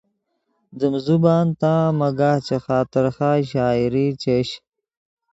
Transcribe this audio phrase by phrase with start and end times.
[0.77, 4.49] دیم زبان تا مگاہ چے خاطر خواہ شاعری چش